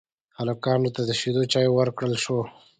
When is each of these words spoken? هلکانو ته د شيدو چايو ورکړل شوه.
هلکانو 0.37 0.89
ته 0.95 1.01
د 1.05 1.11
شيدو 1.19 1.43
چايو 1.53 1.73
ورکړل 1.79 2.13
شوه. 2.23 2.43